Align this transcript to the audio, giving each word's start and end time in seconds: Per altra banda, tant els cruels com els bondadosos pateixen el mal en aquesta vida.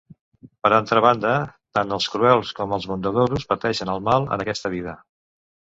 Per 0.63 0.69
altra 0.77 1.03
banda, 1.05 1.33
tant 1.79 1.93
els 1.99 2.09
cruels 2.15 2.55
com 2.61 2.75
els 2.79 2.89
bondadosos 2.93 3.47
pateixen 3.53 3.95
el 3.97 4.05
mal 4.11 4.31
en 4.39 4.47
aquesta 4.49 4.77
vida. 4.79 4.99